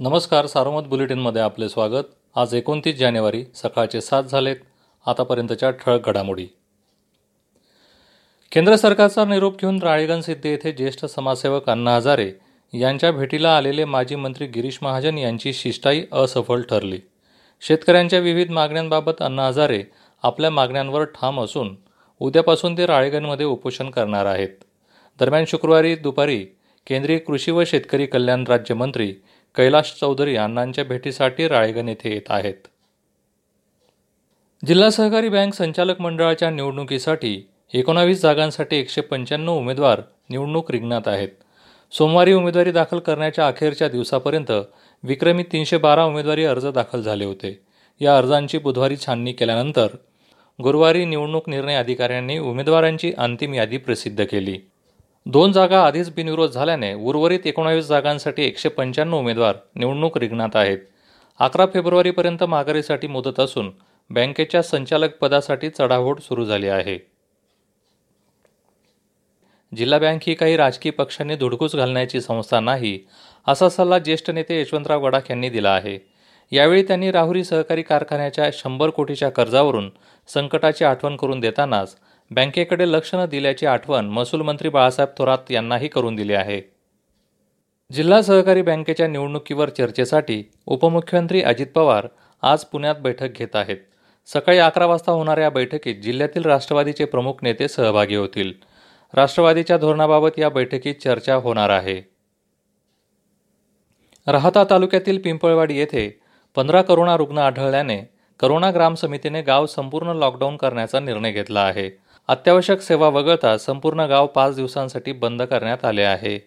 नमस्कार 0.00 0.46
सारोमत 0.46 0.82
बुलेटिनमध्ये 0.82 1.42
आपले 1.42 1.68
स्वागत. 1.68 2.04
आज 2.36 2.54
एकोणतीस 2.54 2.96
जानेवारी 2.96 3.44
सकाळचे 3.54 4.00
सात 4.00 4.22
झालेत. 4.22 4.56
आतापर्यंतच्या 5.06 5.70
ठळक 5.70 6.06
घडामोडी. 6.06 6.46
केंद्र 8.52 8.76
सरकारचा 8.76 9.24
निरोप 9.24 9.60
घेऊन 9.60 9.78
राळेगण 9.82 10.20
सिद्धी 10.20 10.48
येथे 10.48 10.72
ज्येष्ठ 10.72 11.04
समाजसेवक 11.04 11.70
अण्णा 11.70 11.96
हजारे 11.96 12.30
यांच्या 12.74 13.12
भेटीला 13.12 13.56
आलेले 13.56 13.84
माजी 13.84 14.14
मंत्री 14.14 14.46
गिरीश 14.46 14.78
महाजन 14.82 15.18
यांची 15.18 15.52
शिष्टाई 15.52 16.02
असफल 16.12 16.62
ठरली. 16.62 17.00
शेतकऱ्यांच्या 17.60 18.18
विविध 18.18 18.50
मागण्यांबाबत 18.50 19.22
अण्णा 19.22 19.46
हजारे 19.46 19.82
आपल्या 20.22 20.50
मागण्यांवर 20.50 21.04
ठाम 21.04 21.40
असून 21.40 21.76
उद्यापासून 22.20 22.78
ते 22.78 22.86
राळेगणमध्ये 22.86 23.46
उपोषण 23.46 23.90
करणार 23.90 24.26
आहेत. 24.26 24.64
दरम्यान 25.20 25.44
शुक्रवारी 25.48 25.94
दुपारी 25.94 26.44
केंद्रीय 26.86 27.18
कृषी 27.18 27.50
व 27.50 27.64
शेतकरी 27.64 28.06
कल्याण 28.06 28.44
राज्यमंत्री 28.48 29.14
कैलाश 29.56 29.94
चौधरी 30.00 30.36
अण्णांच्या 30.36 30.84
भेटीसाठी 30.84 31.48
राळेगण 31.48 31.88
येथे 31.88 32.12
येत 32.12 32.30
आहेत. 32.30 32.54
जिल्हा 34.66 34.90
सहकारी 34.90 35.28
बँक 35.28 35.54
संचालक 35.54 36.00
मंडळाच्या 36.00 36.50
निवडणुकीसाठी 36.50 37.48
एकोणावीस 37.74 38.22
जागांसाठी 38.22 38.76
एकशे 38.76 39.00
पंच्याण्णव 39.00 39.56
उमेदवार 39.56 40.00
निवडणूक 40.30 40.70
रिंगणात 40.70 41.08
आहेत. 41.08 41.28
सोमवारी 41.92 42.32
उमेदवारी 42.32 42.72
दाखल 42.72 42.98
करण्याच्या 42.98 43.46
अखेरच्या 43.46 43.88
दिवसापर्यंत 43.88 44.52
विक्रमी 45.02 45.42
तीनशे 45.42 45.76
बारा 45.76 46.04
उमेदवारी 46.04 46.44
अर्ज 46.44 46.66
दाखल 46.66 47.02
झाले 47.02 47.24
होते. 47.24 47.60
या 48.00 48.18
अर्जांची 48.18 48.58
बुधवारी 48.58 48.96
छाननी 48.96 49.32
केल्यानंतर 49.32 49.86
गुरुवारी 50.62 51.04
निवडणूक 51.04 51.48
निर्णय 51.48 51.74
अधिकाऱ्यांनी 51.74 52.38
उमेदवारांची 52.38 53.12
अंतिम 53.18 53.54
यादी 53.54 53.76
प्रसिद्ध 53.76 54.24
केली. 54.24 54.58
दोन 55.26 55.52
जागा 55.52 55.80
आधीच 55.80 56.08
बिनविरोध 56.14 56.50
झाल्याने 56.50 56.92
उर्वरित 56.94 57.46
एकोणावीस 57.46 57.84
जागांसाठी 57.84 58.44
एकशे 58.44 58.68
पंच्याण्णव 58.68 59.18
उमेदवार 59.18 59.56
निवडणूक 59.74 60.18
रिंगणात 60.18 60.56
आहेत. 60.56 60.78
अकरा 61.40 61.66
फेब्रुवारीपर्यंत 61.66 62.42
माघारीसाठी 62.44 63.06
मुदत 63.06 63.40
असून 63.40 63.70
बँकेच्या 64.10 64.62
संचालक 64.62 65.16
पदासाठी 65.20 65.70
चढाओढ 65.70 66.20
सुरू 66.20 66.44
झाली 66.44 66.68
आहे. 66.68 66.98
जिल्हा 69.72 69.98
बँक 69.98 70.22
ही 70.22 70.34
काही 70.34 70.56
राजकीय 70.56 70.92
पक्षांनी 70.92 71.36
धुडकूस 71.36 71.76
घालण्याची 71.76 72.20
संस्था 72.20 72.60
नाही 72.60 72.98
असा 73.46 73.68
सल्ला 73.68 73.98
ज्येष्ठ 73.98 74.30
नेते 74.30 74.60
यशवंतराव 74.60 75.06
गडाख 75.06 75.30
यांनी 75.30 75.48
दिला 75.48 75.70
आहे. 75.70 75.98
यावेळी 76.52 76.82
त्यांनी 76.82 77.10
राहुरी 77.12 77.44
सहकारी 77.44 77.82
कारखान्याच्या 77.82 78.50
शंभर 78.52 78.90
कोटीच्या 78.90 79.30
कर्जावरून 79.30 79.90
संकटाची 80.28 80.84
आठवण 80.84 81.16
करून 81.16 81.40
देतानाच 81.40 81.96
बँकेकडे 82.34 82.92
लक्ष 82.92 83.14
न 83.14 83.24
दिल्याची 83.26 83.66
आठवण 83.66 84.06
महसूल 84.06 84.42
मंत्री 84.42 84.68
बाळासाहेब 84.68 85.08
थोरात 85.18 85.50
यांनाही 85.50 85.88
करून 85.88 86.14
दिली 86.14 86.34
आहे. 86.34 86.60
जिल्हा 87.92 88.22
सहकारी 88.22 88.62
बँकेच्या 88.62 89.06
निवडणुकीवर 89.06 89.68
चर्चेसाठी 89.68 90.42
उपमुख्यमंत्री 90.66 91.42
अजित 91.42 91.66
पवार 91.74 92.06
आज 92.42 92.64
पुण्यात 92.64 92.94
बैठक 92.94 93.28
घेत 93.38 93.56
आहेत. 93.56 93.76
सकाळी 94.26 94.58
अकरा 94.58 94.86
वाजता 94.86 95.12
होणाऱ्या 95.12 95.44
या 95.44 95.50
बैठकीत 95.50 95.94
जिल्ह्यातील 95.94 96.44
राष्ट्रवादीचे 96.44 97.04
प्रमुख 97.04 97.32
नेते 97.42 97.68
सहभागी 97.68 98.14
होतील. 98.14 98.52
राष्ट्रवादीच्या 99.14 99.78
धोरणाबाबत 99.78 100.38
या 100.38 100.48
बैठकीत 100.48 100.94
चर्चा 100.94 101.34
होणार 101.34 101.70
आहे. 101.70 102.00
राहता 104.26 104.64
तालुक्यातील 104.70 105.18
पिंपळवाडी 105.18 105.78
येथे 105.78 106.20
पंधरा 106.54 106.82
करोना 106.82 107.16
रुग्ण 107.16 107.38
आढळल्याने 107.38 108.02
करोना 108.40 108.70
ग्राम 108.70 108.94
समितीने 108.94 109.42
गाव 109.42 109.66
संपूर्ण 109.66 110.08
लॉकडाऊन 110.08 110.56
करण्याचा 110.56 111.00
निर्णय 111.00 111.32
घेतला 111.32 111.60
आहे. 111.60 112.01
अत्यावश्यक 112.28 112.80
सेवा 112.80 113.08
वगळता 113.08 113.58
संपूर्ण 113.58 114.00
गाव 114.00 114.26
पाच 114.26 114.56
दिवसांसाठी 114.56 115.12
बंद 115.12 115.42
करण्यात 115.42 115.84
आले 115.84 116.02
आहे. 116.02 116.38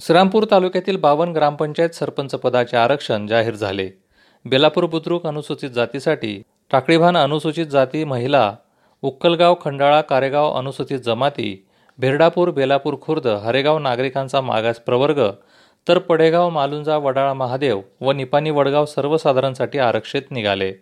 श्रीरामपूर 0.00 0.44
तालुक्यातील 0.50 0.96
बावन 0.96 1.32
ग्रामपंचायत 1.32 1.90
सरपंच 1.90 2.34
पदाचे 2.34 2.76
आरक्षण 2.76 3.26
जाहीर 3.26 3.54
झाले. 3.54 3.90
बेलापूर 4.44 4.84
बुद्रुक 4.84 5.26
अनुसूचित 5.26 5.70
जातीसाठी 5.70 6.42
टाकळीभान 6.70 7.16
अनुसूचित 7.16 7.66
जाती 7.66 8.04
महिला 8.04 8.56
उक्कलगाव 9.02 9.54
खंडाळा 9.64 10.00
कारेगाव 10.00 10.58
अनुसूचित 10.58 10.98
जमाती 10.98 11.66
भेरडापूर 11.98 12.50
बेलापूर 12.50 12.94
खुर्द 13.02 13.26
हरेगाव 13.26 13.78
नागरिकांचा 13.78 14.40
मागास 14.40 14.78
प्रवर्ग 14.78 15.22
तर 15.88 15.98
पडेगाव 15.98 16.50
मालुंजा 16.50 16.96
वडाळा 16.96 17.34
महादेव 17.34 17.80
व 18.00 18.12
निपाणी 18.12 18.50
वडगाव 18.50 18.84
सर्वसाधारणसाठी 18.84 19.78
आरक्षित 19.78 20.22
निघाले. 20.30 20.72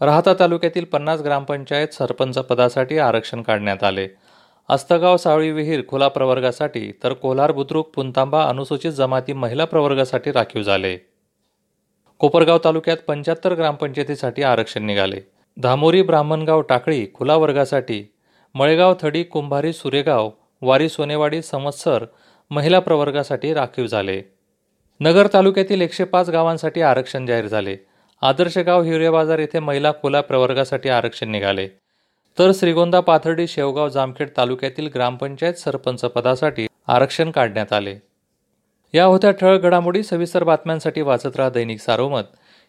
राहता 0.00 0.34
तालुक्यातील 0.34 0.84
पन्नास 0.84 1.20
ग्रामपंचायत 1.20 1.88
सरपंच 1.88 2.38
पदासाठी 2.38 2.98
आरक्षण 2.98 3.42
काढण्यात 3.42 3.84
आले. 3.84 4.08
अस्तगाव 4.68 5.16
सावळी 5.16 5.50
विहीर 5.50 5.80
खुला 5.88 6.08
प्रवर्गासाठी 6.08 6.92
तर 7.04 7.12
कोल्हार 7.12 7.52
बुद्रुक 7.52 7.90
पुंतांबा 7.94 8.44
अनुसूचित 8.44 8.92
जमाती 8.92 9.32
महिला 9.32 9.64
प्रवर्गासाठी 9.64 10.32
राखीव 10.32 10.62
झाले. 10.62 10.96
कोपरगाव 12.18 12.58
तालुक्यात 12.64 12.96
पंच्याहत्तर 12.96 13.54
ग्रामपंचायतीसाठी 13.54 14.42
आरक्षण 14.42 14.84
निघाले. 14.84 15.20
धामोरी 15.56 16.02
ब्राह्मणगाव 16.02 16.60
टाकळी 16.60 17.06
खुला 17.14 17.36
वर्गासाठी 17.36 18.12
मळेगाव 18.54 18.94
थडी 19.00 19.22
कुंभारी 19.22 19.72
सुरेगाव 19.72 20.30
वारी 20.62 20.88
सोनेवाडी 20.88 21.42
संवत्सर 21.42 22.04
महिला 22.50 22.78
प्रवर्गासाठी 22.78 23.54
राखीव 23.54 23.86
झाले. 23.86 24.22
नगर 25.00 25.28
तालुक्यातील 25.32 25.80
एकशे 25.80 26.04
पाच 26.04 26.30
गावांसाठी 26.30 26.80
आरक्षण 26.80 27.26
जाहीर 27.26 27.46
झाले. 27.46 27.76
आदर्श 28.22 28.58
गाव 28.58 28.82
हिवरे 28.82 29.10
बाजार 29.10 29.38
येथे 29.38 29.58
महिला 29.58 29.92
खुला 29.92 30.20
प्रवर्गासाठी 30.20 30.88
आरक्षण 30.88 31.30
निघाले. 31.30 31.68
तर 32.38 32.50
श्रीगोंदा 32.54 33.00
पाथर्डी 33.00 33.46
शेवगाव 33.46 33.88
जामखेड 33.88 34.28
तालुक्यातील 34.36 34.88
ग्रामपंचायत 34.94 35.54
सरपंच 35.54 36.00
पदासाठी 36.00 36.66
आरक्षण 36.86 37.30
काढण्यात 37.30 37.72
आले. 37.72 37.96
या 38.94 39.04
होत्या 39.04 39.30
ठळक 39.30 39.60
घडामोडी 39.60 40.02
सविस्तर 40.02 40.44
बातम्यांसाठी 40.44 41.00
वाचत 41.00 41.36
राहा 41.36 41.50
दैनिक 41.50 41.80
सारोमत 41.80 42.22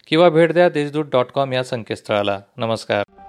किंवा 0.06 0.28
भेट 0.28 0.52
द्या 0.52 0.68
देशदूत 0.68 1.04
डॉट 1.04 1.26
कॉम 1.26 1.52
या 1.52 1.64
संकेतस्थळाला. 1.64 2.40
नमस्कार. 2.56 3.21